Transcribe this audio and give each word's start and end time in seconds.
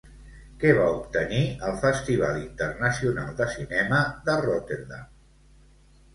Què 0.61 0.69
va 0.77 0.85
obtenir 0.93 1.41
al 1.67 1.77
Festival 1.83 2.39
Internacional 2.39 3.31
de 3.43 3.49
Cinema 3.53 4.01
de 4.31 4.41
Rotterdam? 4.43 5.07